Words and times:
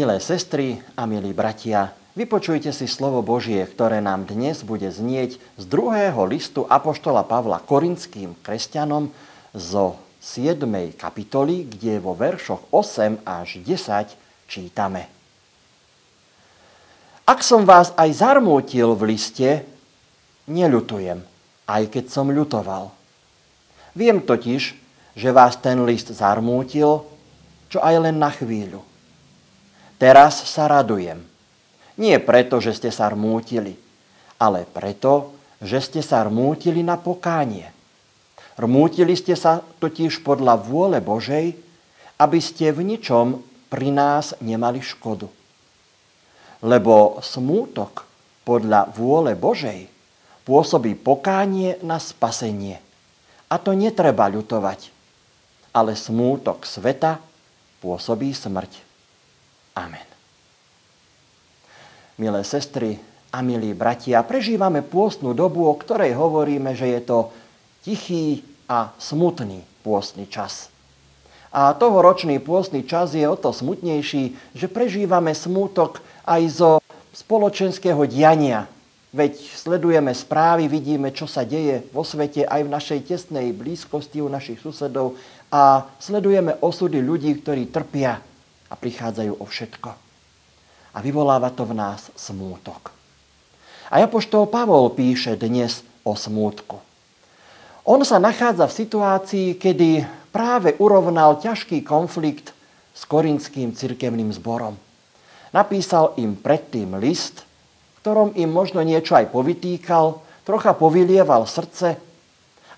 Milé 0.00 0.16
sestry 0.16 0.80
a 0.96 1.04
milí 1.04 1.36
bratia, 1.36 1.92
vypočujte 2.16 2.72
si 2.72 2.88
slovo 2.88 3.20
Božie, 3.20 3.60
ktoré 3.68 4.00
nám 4.00 4.24
dnes 4.24 4.64
bude 4.64 4.88
znieť 4.88 5.36
z 5.60 5.64
druhého 5.68 6.24
listu 6.24 6.64
Apoštola 6.64 7.20
Pavla 7.20 7.60
korinským 7.60 8.32
kresťanom 8.40 9.12
zo 9.52 10.00
7. 10.24 10.64
kapitoly, 10.96 11.68
kde 11.68 12.00
vo 12.00 12.16
veršoch 12.16 12.72
8 12.72 13.28
až 13.28 13.60
10 13.60 14.16
čítame. 14.48 15.04
Ak 17.28 17.44
som 17.44 17.68
vás 17.68 17.92
aj 17.92 18.24
zarmútil 18.24 18.96
v 18.96 19.02
liste, 19.04 19.68
neľutujem, 20.48 21.20
aj 21.68 21.82
keď 21.92 22.04
som 22.08 22.32
ľutoval. 22.32 22.88
Viem 23.92 24.24
totiž, 24.24 24.62
že 25.12 25.28
vás 25.28 25.60
ten 25.60 25.76
list 25.84 26.08
zarmútil, 26.08 27.04
čo 27.68 27.84
aj 27.84 28.08
len 28.08 28.16
na 28.16 28.32
chvíľu. 28.32 28.88
Teraz 30.00 30.48
sa 30.48 30.64
radujem. 30.64 31.20
Nie 32.00 32.16
preto, 32.24 32.56
že 32.56 32.72
ste 32.72 32.88
sa 32.88 33.12
rmútili, 33.12 33.76
ale 34.40 34.64
preto, 34.64 35.36
že 35.60 35.76
ste 35.84 36.00
sa 36.00 36.24
rmútili 36.24 36.80
na 36.80 36.96
pokánie. 36.96 37.68
Rmútili 38.56 39.12
ste 39.12 39.36
sa 39.36 39.60
totiž 39.60 40.24
podľa 40.24 40.56
vôle 40.56 41.04
Božej, 41.04 41.52
aby 42.16 42.40
ste 42.40 42.72
v 42.72 42.96
ničom 42.96 43.44
pri 43.68 43.92
nás 43.92 44.32
nemali 44.40 44.80
škodu. 44.80 45.28
Lebo 46.64 47.20
smútok 47.20 48.08
podľa 48.48 48.88
vôle 48.96 49.36
Božej 49.36 49.84
pôsobí 50.48 50.96
pokánie 50.96 51.76
na 51.84 52.00
spasenie. 52.00 52.80
A 53.52 53.60
to 53.60 53.76
netreba 53.76 54.32
ľutovať. 54.32 54.88
Ale 55.76 55.92
smútok 55.92 56.64
sveta 56.64 57.20
pôsobí 57.84 58.32
smrť. 58.32 58.89
Amen. 59.80 60.04
Milé 62.20 62.44
sestry 62.44 63.00
a 63.32 63.40
milí 63.40 63.72
bratia, 63.72 64.20
prežívame 64.20 64.84
pôstnu 64.84 65.32
dobu, 65.32 65.64
o 65.64 65.72
ktorej 65.72 66.12
hovoríme, 66.12 66.76
že 66.76 66.92
je 66.92 67.00
to 67.00 67.18
tichý 67.80 68.44
a 68.68 68.92
smutný 69.00 69.64
pôstny 69.80 70.28
čas. 70.28 70.68
A 71.48 71.72
tohoročný 71.72 72.38
pôstny 72.44 72.84
čas 72.84 73.16
je 73.16 73.24
o 73.24 73.40
to 73.40 73.56
smutnejší, 73.56 74.36
že 74.52 74.68
prežívame 74.68 75.32
smútok 75.32 76.04
aj 76.28 76.42
zo 76.52 76.70
spoločenského 77.16 78.04
diania. 78.04 78.68
Veď 79.10 79.40
sledujeme 79.58 80.14
správy, 80.14 80.70
vidíme, 80.70 81.10
čo 81.10 81.26
sa 81.26 81.42
deje 81.42 81.82
vo 81.90 82.06
svete 82.06 82.46
aj 82.46 82.60
v 82.62 82.70
našej 82.70 83.00
tesnej 83.08 83.50
blízkosti 83.50 84.22
u 84.22 84.30
našich 84.30 84.62
susedov 84.62 85.18
a 85.50 85.88
sledujeme 85.98 86.54
osudy 86.62 87.02
ľudí, 87.02 87.42
ktorí 87.42 87.74
trpia 87.74 88.22
a 88.70 88.74
prichádzajú 88.78 89.42
o 89.42 89.44
všetko 89.44 90.10
a 90.94 90.98
vyvoláva 90.98 91.50
to 91.54 91.66
v 91.66 91.74
nás 91.76 92.10
smútok. 92.18 92.90
A 93.90 94.02
Apoštol 94.02 94.46
Pavol 94.46 94.94
píše 94.94 95.34
dnes 95.34 95.82
o 96.06 96.14
smútku. 96.14 96.78
On 97.86 97.98
sa 98.06 98.22
nachádza 98.22 98.70
v 98.70 98.76
situácii, 98.86 99.48
kedy 99.58 100.06
práve 100.30 100.78
urovnal 100.78 101.42
ťažký 101.42 101.82
konflikt 101.82 102.54
s 102.94 103.02
korinským 103.06 103.74
cirkevným 103.74 104.30
zborom. 104.30 104.78
Napísal 105.50 106.14
im 106.22 106.38
predtým 106.38 106.94
list, 107.02 107.42
ktorom 108.02 108.38
im 108.38 108.46
možno 108.46 108.86
niečo 108.86 109.18
aj 109.18 109.34
povytýkal, 109.34 110.22
trocha 110.46 110.72
povylieval 110.78 111.50
srdce. 111.50 111.98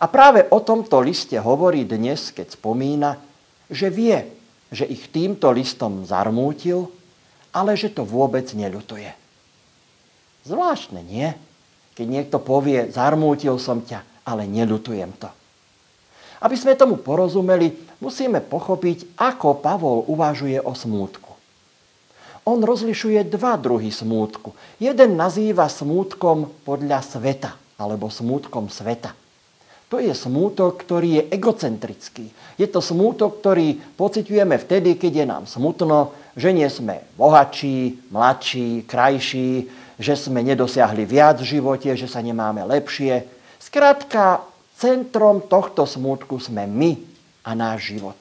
A 0.00 0.04
práve 0.08 0.48
o 0.48 0.58
tomto 0.64 0.98
liste 1.04 1.36
hovorí 1.36 1.84
dnes, 1.84 2.32
keď 2.32 2.56
spomína, 2.56 3.20
že 3.68 3.92
vie, 3.92 4.41
že 4.72 4.88
ich 4.88 5.12
týmto 5.12 5.52
listom 5.52 6.08
zarmútil 6.08 6.88
ale 7.52 7.76
že 7.76 7.92
to 7.92 8.02
vôbec 8.02 8.48
neľutuje. 8.48 9.12
Zvláštne, 10.48 11.04
nie? 11.04 11.30
Keď 11.92 12.06
niekto 12.08 12.40
povie, 12.40 12.88
zarmútil 12.88 13.60
som 13.60 13.84
ťa, 13.84 14.24
ale 14.24 14.48
neľutujem 14.48 15.12
to. 15.20 15.28
Aby 16.42 16.56
sme 16.58 16.74
tomu 16.74 16.98
porozumeli, 16.98 17.70
musíme 18.02 18.42
pochopiť, 18.42 19.14
ako 19.20 19.62
Pavol 19.62 20.02
uvažuje 20.10 20.58
o 20.58 20.74
smútku. 20.74 21.30
On 22.42 22.58
rozlišuje 22.58 23.22
dva 23.30 23.54
druhy 23.54 23.94
smútku. 23.94 24.50
Jeden 24.82 25.14
nazýva 25.14 25.70
smútkom 25.70 26.50
podľa 26.66 26.98
sveta, 27.06 27.54
alebo 27.78 28.10
smútkom 28.10 28.66
sveta. 28.66 29.14
To 29.92 30.00
je 30.00 30.16
smútok, 30.16 30.80
ktorý 30.80 31.20
je 31.20 31.22
egocentrický. 31.36 32.32
Je 32.56 32.64
to 32.64 32.80
smútok, 32.80 33.44
ktorý 33.44 33.76
pociťujeme 34.00 34.56
vtedy, 34.56 34.96
keď 34.96 35.12
je 35.12 35.26
nám 35.28 35.44
smutno, 35.44 36.16
že 36.32 36.48
nie 36.48 36.64
sme 36.72 37.04
bohatší, 37.20 38.08
mladší, 38.08 38.88
krajší, 38.88 39.68
že 40.00 40.16
sme 40.16 40.40
nedosiahli 40.40 41.04
viac 41.04 41.44
v 41.44 41.60
živote, 41.60 41.92
že 41.92 42.08
sa 42.08 42.24
nemáme 42.24 42.64
lepšie. 42.64 43.28
Skrátka, 43.60 44.40
centrom 44.80 45.44
tohto 45.44 45.84
smútku 45.84 46.40
sme 46.40 46.64
my 46.64 46.96
a 47.44 47.52
náš 47.52 47.92
život. 47.92 48.16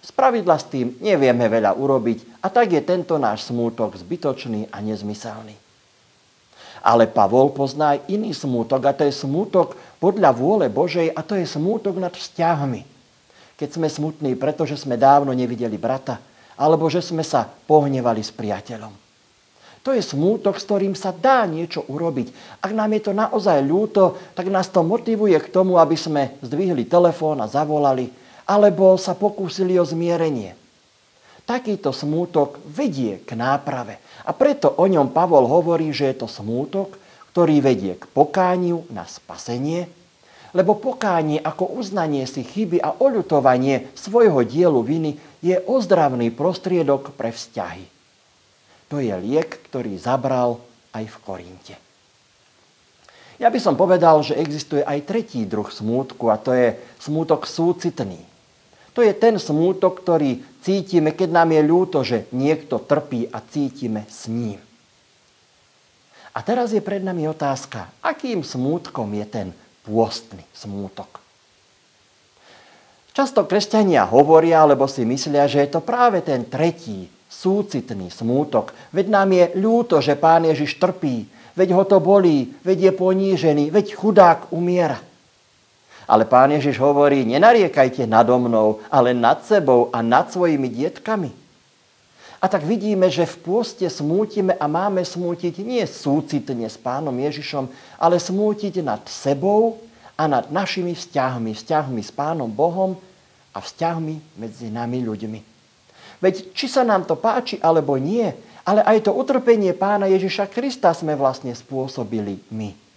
Spravidla 0.00 0.56
s 0.56 0.64
tým 0.64 0.96
nevieme 1.04 1.44
veľa 1.44 1.76
urobiť 1.76 2.40
a 2.40 2.48
tak 2.48 2.72
je 2.72 2.80
tento 2.80 3.20
náš 3.20 3.52
smútok 3.52 4.00
zbytočný 4.00 4.72
a 4.72 4.80
nezmyselný. 4.80 5.69
Ale 6.80 7.08
Pavol 7.08 7.52
pozná 7.52 7.96
aj 7.96 8.08
iný 8.08 8.32
smútok 8.32 8.80
a 8.88 8.96
to 8.96 9.04
je 9.04 9.12
smútok 9.12 9.76
podľa 10.00 10.32
vôle 10.32 10.66
Božej 10.72 11.12
a 11.12 11.20
to 11.20 11.36
je 11.36 11.44
smútok 11.44 12.00
nad 12.00 12.12
vzťahmi. 12.12 12.82
Keď 13.60 13.68
sme 13.76 13.88
smutní, 13.92 14.32
pretože 14.40 14.80
sme 14.80 14.96
dávno 14.96 15.36
nevideli 15.36 15.76
brata, 15.76 16.16
alebo 16.56 16.88
že 16.88 17.04
sme 17.04 17.20
sa 17.20 17.44
pohnevali 17.44 18.24
s 18.24 18.32
priateľom. 18.32 18.92
To 19.80 19.96
je 19.96 20.04
smútok, 20.04 20.60
s 20.60 20.68
ktorým 20.68 20.92
sa 20.92 21.08
dá 21.08 21.48
niečo 21.48 21.88
urobiť. 21.88 22.60
Ak 22.60 22.76
nám 22.76 22.92
je 22.92 23.00
to 23.08 23.12
naozaj 23.16 23.64
ľúto, 23.64 24.20
tak 24.36 24.52
nás 24.52 24.68
to 24.68 24.84
motivuje 24.84 25.36
k 25.40 25.48
tomu, 25.48 25.80
aby 25.80 25.96
sme 25.96 26.36
zdvihli 26.44 26.84
telefón 26.84 27.40
a 27.40 27.48
zavolali, 27.48 28.12
alebo 28.44 29.00
sa 29.00 29.16
pokúsili 29.16 29.80
o 29.80 29.84
zmierenie. 29.88 30.59
Takýto 31.50 31.90
smútok 31.90 32.62
vedie 32.62 33.26
k 33.26 33.34
náprave. 33.34 33.98
A 34.22 34.30
preto 34.30 34.70
o 34.70 34.86
ňom 34.86 35.10
Pavol 35.10 35.50
hovorí, 35.50 35.90
že 35.90 36.14
je 36.14 36.22
to 36.22 36.30
smútok, 36.30 36.94
ktorý 37.34 37.58
vedie 37.58 37.98
k 37.98 38.06
pokániu 38.06 38.86
na 38.94 39.02
spasenie, 39.02 39.90
lebo 40.54 40.78
pokánie 40.78 41.42
ako 41.42 41.74
uznanie 41.74 42.22
si 42.30 42.46
chyby 42.46 42.78
a 42.78 42.94
oľutovanie 42.94 43.90
svojho 43.98 44.46
dielu 44.46 44.78
viny 44.78 45.18
je 45.42 45.58
ozdravný 45.58 46.30
prostriedok 46.30 47.18
pre 47.18 47.34
vzťahy. 47.34 47.82
To 48.94 49.02
je 49.02 49.10
liek, 49.18 49.50
ktorý 49.66 49.98
zabral 49.98 50.62
aj 50.94 51.02
v 51.02 51.16
Korinte. 51.26 51.74
Ja 53.42 53.50
by 53.50 53.58
som 53.58 53.74
povedal, 53.74 54.22
že 54.22 54.38
existuje 54.38 54.86
aj 54.86 55.02
tretí 55.02 55.42
druh 55.50 55.66
smútku 55.66 56.30
a 56.30 56.38
to 56.38 56.54
je 56.54 56.78
smútok 57.02 57.42
súcitný. 57.42 58.29
To 58.94 59.00
je 59.06 59.14
ten 59.14 59.38
smútok, 59.38 60.02
ktorý 60.02 60.42
cítime, 60.60 61.14
keď 61.14 61.28
nám 61.30 61.54
je 61.54 61.62
ľúto, 61.62 61.98
že 62.02 62.26
niekto 62.34 62.82
trpí 62.82 63.30
a 63.30 63.38
cítime 63.38 64.02
s 64.10 64.26
ním. 64.26 64.58
A 66.30 66.38
teraz 66.46 66.70
je 66.70 66.82
pred 66.82 67.02
nami 67.02 67.26
otázka, 67.26 67.90
akým 68.02 68.46
smútkom 68.46 69.10
je 69.18 69.26
ten 69.26 69.48
pôstny 69.82 70.46
smútok. 70.54 71.18
Často 73.10 73.42
kresťania 73.42 74.06
hovoria, 74.06 74.62
alebo 74.62 74.86
si 74.86 75.02
myslia, 75.02 75.50
že 75.50 75.66
je 75.66 75.70
to 75.74 75.82
práve 75.82 76.22
ten 76.22 76.46
tretí, 76.46 77.10
súcitný 77.26 78.10
smútok. 78.14 78.70
Veď 78.94 79.06
nám 79.10 79.28
je 79.34 79.44
ľúto, 79.58 79.98
že 79.98 80.14
pán 80.14 80.46
Ježiš 80.46 80.78
trpí, 80.78 81.26
veď 81.58 81.74
ho 81.74 81.82
to 81.82 81.98
bolí, 81.98 82.54
veď 82.62 82.90
je 82.90 82.92
ponížený, 82.94 83.64
veď 83.74 83.98
chudák 83.98 84.54
umiera. 84.54 85.02
Ale 86.10 86.26
pán 86.26 86.50
Ježiš 86.50 86.82
hovorí, 86.82 87.22
nenariekajte 87.22 88.02
nado 88.02 88.34
mnou, 88.34 88.82
ale 88.90 89.14
nad 89.14 89.46
sebou 89.46 89.94
a 89.94 90.02
nad 90.02 90.26
svojimi 90.26 90.66
dietkami. 90.66 91.30
A 92.42 92.50
tak 92.50 92.66
vidíme, 92.66 93.06
že 93.06 93.28
v 93.28 93.36
pôste 93.46 93.86
smútime 93.86 94.58
a 94.58 94.66
máme 94.66 95.06
smútiť 95.06 95.62
nie 95.62 95.86
súcitne 95.86 96.66
s 96.66 96.74
pánom 96.74 97.14
Ježišom, 97.14 97.70
ale 98.00 98.18
smútiť 98.18 98.82
nad 98.82 99.06
sebou 99.06 99.78
a 100.18 100.26
nad 100.26 100.50
našimi 100.50 100.98
vzťahmi, 100.98 101.54
vzťahmi 101.54 102.02
s 102.02 102.10
pánom 102.10 102.50
Bohom 102.50 102.98
a 103.54 103.62
vzťahmi 103.62 104.40
medzi 104.40 104.66
nami 104.66 105.06
ľuďmi. 105.06 105.40
Veď 106.18 106.50
či 106.56 106.66
sa 106.66 106.82
nám 106.82 107.06
to 107.06 107.14
páči 107.14 107.62
alebo 107.62 107.94
nie, 108.00 108.26
ale 108.66 108.82
aj 108.82 109.06
to 109.06 109.14
utrpenie 109.14 109.72
pána 109.78 110.10
Ježiša 110.10 110.50
Krista 110.50 110.90
sme 110.90 111.14
vlastne 111.14 111.54
spôsobili 111.54 112.42
my. 112.50 112.89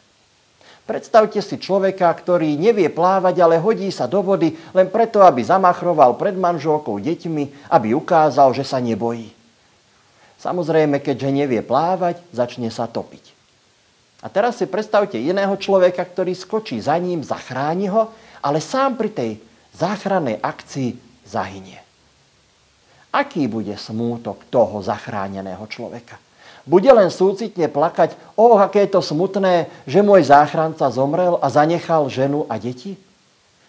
Predstavte 0.84 1.40
si 1.40 1.56
človeka, 1.56 2.12
ktorý 2.12 2.60
nevie 2.60 2.92
plávať, 2.92 3.40
ale 3.40 3.56
hodí 3.56 3.88
sa 3.88 4.04
do 4.04 4.20
vody 4.20 4.52
len 4.76 4.92
preto, 4.92 5.24
aby 5.24 5.40
zamachroval 5.40 6.20
pred 6.20 6.36
manželkou 6.36 7.00
deťmi, 7.00 7.72
aby 7.72 7.96
ukázal, 7.96 8.52
že 8.52 8.68
sa 8.68 8.84
nebojí. 8.84 9.32
Samozrejme, 10.44 11.00
keďže 11.00 11.32
nevie 11.32 11.64
plávať, 11.64 12.20
začne 12.36 12.68
sa 12.68 12.84
topiť. 12.84 13.32
A 14.24 14.28
teraz 14.28 14.60
si 14.60 14.68
predstavte 14.68 15.16
iného 15.16 15.56
človeka, 15.56 16.04
ktorý 16.04 16.36
skočí 16.36 16.80
za 16.84 17.00
ním, 17.00 17.24
zachráni 17.24 17.88
ho, 17.88 18.12
ale 18.44 18.60
sám 18.60 19.00
pri 19.00 19.10
tej 19.16 19.32
záchrannej 19.72 20.44
akcii 20.44 21.00
zahynie. 21.24 21.80
Aký 23.16 23.48
bude 23.48 23.76
smútok 23.80 24.52
toho 24.52 24.84
zachráneného 24.84 25.64
človeka? 25.72 26.20
Bude 26.64 26.88
len 26.96 27.12
súcitne 27.12 27.68
plakať, 27.68 28.16
o, 28.40 28.56
aké 28.56 28.88
je 28.88 28.96
to 28.96 29.02
smutné, 29.04 29.68
že 29.84 30.00
môj 30.00 30.32
záchranca 30.32 30.88
zomrel 30.88 31.36
a 31.44 31.52
zanechal 31.52 32.08
ženu 32.08 32.48
a 32.48 32.56
deti? 32.56 32.96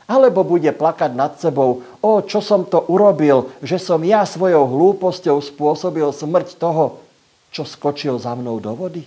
Alebo 0.06 0.46
bude 0.46 0.70
plakať 0.70 1.10
nad 1.10 1.34
sebou, 1.42 1.82
o, 1.98 2.10
čo 2.22 2.38
som 2.38 2.62
to 2.62 2.86
urobil, 2.86 3.50
že 3.64 3.82
som 3.82 3.98
ja 4.06 4.22
svojou 4.22 4.68
hlúposťou 4.70 5.42
spôsobil 5.42 6.06
smrť 6.06 6.54
toho, 6.54 7.02
čo 7.50 7.66
skočil 7.66 8.14
za 8.22 8.38
mnou 8.38 8.62
do 8.62 8.70
vody? 8.78 9.02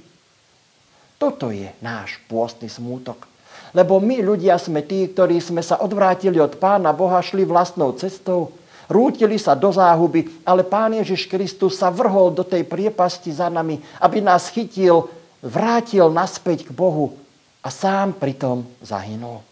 Toto 1.15 1.49
je 1.49 1.71
náš 1.79 2.19
pôstny 2.27 2.67
smútok. 2.67 3.23
Lebo 3.71 4.03
my 4.03 4.19
ľudia 4.19 4.59
sme 4.59 4.83
tí, 4.83 5.07
ktorí 5.11 5.39
sme 5.39 5.63
sa 5.63 5.79
odvrátili 5.79 6.39
od 6.43 6.59
Pána 6.59 6.91
Boha, 6.91 7.23
šli 7.23 7.47
vlastnou 7.47 7.95
cestou, 7.95 8.51
rútili 8.87 9.35
sa 9.37 9.53
do 9.53 9.71
záhuby, 9.71 10.43
ale 10.47 10.63
Pán 10.63 10.95
Ježiš 10.95 11.27
Kristus 11.27 11.79
sa 11.79 11.91
vrhol 11.91 12.31
do 12.31 12.43
tej 12.43 12.63
priepasti 12.63 13.31
za 13.31 13.51
nami, 13.51 13.79
aby 14.01 14.23
nás 14.23 14.49
chytil, 14.51 15.11
vrátil 15.43 16.07
naspäť 16.09 16.67
k 16.67 16.71
Bohu 16.71 17.15
a 17.61 17.69
sám 17.69 18.15
pritom 18.15 18.63
zahynul. 18.79 19.43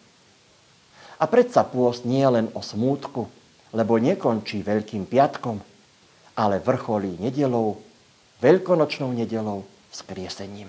A 1.15 1.23
predsa 1.27 1.63
pôst 1.63 2.03
nie 2.03 2.19
je 2.19 2.31
len 2.31 2.47
o 2.51 2.59
smútku, 2.59 3.27
lebo 3.71 3.99
nekončí 3.99 4.63
Veľkým 4.63 5.07
piatkom, 5.07 5.59
ale 6.35 6.59
vrcholí 6.59 7.15
nedelou, 7.19 7.79
veľkonočnou 8.43 9.15
nedelou, 9.15 9.63
skriesením. 9.91 10.67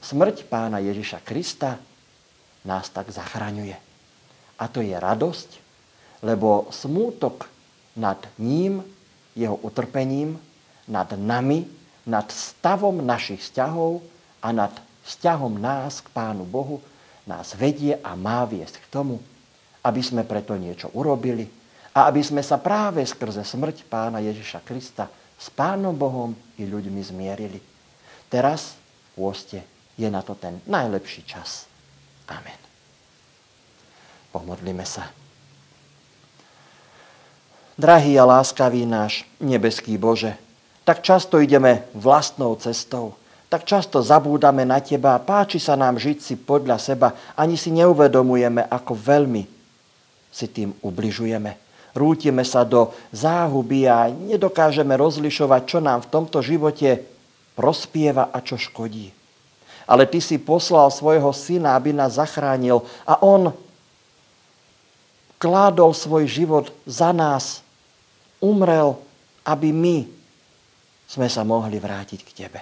Smrť 0.00 0.48
pána 0.48 0.80
Ježiša 0.80 1.20
Krista 1.20 1.76
nás 2.64 2.88
tak 2.88 3.12
zachraňuje. 3.12 3.76
A 4.58 4.64
to 4.66 4.80
je 4.80 4.96
radosť, 4.96 5.67
lebo 6.22 6.70
smútok 6.70 7.46
nad 7.94 8.18
ním, 8.38 8.82
jeho 9.38 9.54
utrpením, 9.62 10.38
nad 10.90 11.10
nami, 11.14 11.68
nad 12.08 12.26
stavom 12.32 13.04
našich 13.04 13.44
vzťahov 13.44 14.00
a 14.40 14.48
nad 14.50 14.72
vzťahom 15.04 15.60
nás 15.60 16.00
k 16.00 16.08
Pánu 16.10 16.42
Bohu 16.48 16.80
nás 17.28 17.52
vedie 17.52 18.00
a 18.00 18.16
má 18.16 18.48
viesť 18.48 18.80
k 18.80 18.86
tomu, 18.88 19.20
aby 19.84 20.00
sme 20.00 20.24
preto 20.24 20.56
niečo 20.56 20.88
urobili 20.96 21.44
a 21.92 22.08
aby 22.08 22.24
sme 22.24 22.40
sa 22.40 22.56
práve 22.56 23.04
skrze 23.04 23.44
smrť 23.44 23.84
Pána 23.84 24.24
Ježiša 24.24 24.64
Krista 24.64 25.12
s 25.36 25.52
Pánom 25.52 25.92
Bohom 25.92 26.32
i 26.56 26.64
ľuďmi 26.64 27.04
zmierili. 27.04 27.60
Teraz 28.32 28.74
v 28.74 29.08
pôste 29.20 29.60
je 30.00 30.08
na 30.08 30.24
to 30.24 30.32
ten 30.34 30.56
najlepší 30.64 31.28
čas. 31.28 31.68
Amen. 32.32 32.58
Pomodlíme 34.32 34.88
sa. 34.88 35.27
Drahý 37.78 38.18
a 38.18 38.26
láskavý 38.26 38.82
náš 38.82 39.22
nebeský 39.38 39.94
Bože, 39.94 40.34
tak 40.82 40.98
často 40.98 41.38
ideme 41.38 41.86
vlastnou 41.94 42.58
cestou, 42.58 43.14
tak 43.46 43.62
často 43.62 44.02
zabúdame 44.02 44.66
na 44.66 44.82
Teba 44.82 45.14
a 45.14 45.22
páči 45.22 45.62
sa 45.62 45.78
nám 45.78 45.94
žiť 45.94 46.18
si 46.18 46.34
podľa 46.34 46.74
seba, 46.82 47.14
ani 47.38 47.54
si 47.54 47.70
neuvedomujeme, 47.70 48.66
ako 48.66 48.98
veľmi 48.98 49.46
si 50.26 50.46
tým 50.50 50.74
ubližujeme. 50.82 51.54
Rútime 51.94 52.42
sa 52.42 52.66
do 52.66 52.90
záhuby 53.14 53.86
a 53.86 54.10
nedokážeme 54.10 54.98
rozlišovať, 54.98 55.62
čo 55.70 55.78
nám 55.78 56.02
v 56.02 56.10
tomto 56.10 56.42
živote 56.42 57.06
prospieva 57.54 58.34
a 58.34 58.42
čo 58.42 58.58
škodí. 58.58 59.14
Ale 59.86 60.10
Ty 60.10 60.18
si 60.18 60.42
poslal 60.42 60.90
svojho 60.90 61.30
syna, 61.30 61.78
aby 61.78 61.94
nás 61.94 62.18
zachránil 62.18 62.82
a 63.06 63.22
On 63.22 63.54
kládol 65.38 65.94
svoj 65.94 66.26
život 66.26 66.74
za 66.82 67.14
nás 67.14 67.67
umrel, 68.42 68.98
aby 69.46 69.72
my 69.72 70.06
sme 71.08 71.26
sa 71.30 71.42
mohli 71.42 71.80
vrátiť 71.80 72.20
k 72.22 72.30
Tebe. 72.44 72.60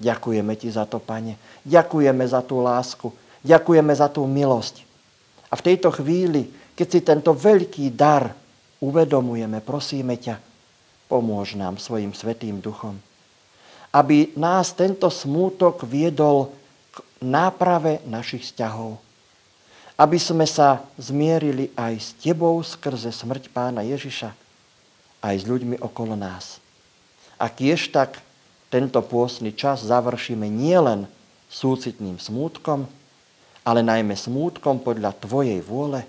Ďakujeme 0.00 0.52
Ti 0.58 0.68
za 0.74 0.84
to, 0.88 0.98
Pane. 0.98 1.38
Ďakujeme 1.62 2.24
za 2.26 2.40
tú 2.42 2.58
lásku. 2.64 3.12
Ďakujeme 3.44 3.92
za 3.94 4.08
tú 4.08 4.24
milosť. 4.24 4.82
A 5.52 5.54
v 5.54 5.64
tejto 5.70 5.92
chvíli, 5.94 6.50
keď 6.74 6.86
si 6.88 7.00
tento 7.04 7.30
veľký 7.36 7.94
dar 7.94 8.34
uvedomujeme, 8.82 9.62
prosíme 9.62 10.18
ťa, 10.18 10.40
pomôž 11.06 11.54
nám 11.54 11.78
svojim 11.78 12.10
svetým 12.16 12.58
duchom, 12.58 12.98
aby 13.94 14.34
nás 14.34 14.74
tento 14.74 15.06
smútok 15.06 15.86
viedol 15.86 16.50
k 16.90 16.96
náprave 17.22 18.02
našich 18.08 18.50
vzťahov. 18.50 18.98
Aby 19.94 20.18
sme 20.18 20.42
sa 20.42 20.82
zmierili 20.98 21.70
aj 21.78 21.92
s 21.94 22.08
Tebou 22.18 22.58
skrze 22.66 23.14
smrť 23.14 23.46
Pána 23.54 23.86
Ježiša, 23.86 24.34
aj 25.24 25.34
s 25.40 25.44
ľuďmi 25.48 25.80
okolo 25.80 26.12
nás. 26.12 26.60
A 27.40 27.48
kiež 27.48 27.88
tak 27.88 28.20
tento 28.68 29.00
pôstny 29.00 29.56
čas 29.56 29.80
završíme 29.80 30.44
nielen 30.44 31.08
súcitným 31.48 32.20
smútkom, 32.20 32.84
ale 33.64 33.80
najmä 33.80 34.12
smútkom 34.12 34.84
podľa 34.84 35.16
Tvojej 35.16 35.64
vôle, 35.64 36.04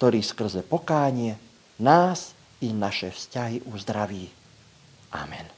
ktorý 0.00 0.18
skrze 0.18 0.66
pokánie 0.66 1.38
nás 1.78 2.34
i 2.58 2.74
naše 2.74 3.14
vzťahy 3.14 3.62
uzdraví. 3.70 4.26
Amen. 5.14 5.57